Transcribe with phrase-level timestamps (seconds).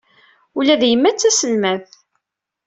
[0.57, 1.91] Ula d yemma d taselmadt.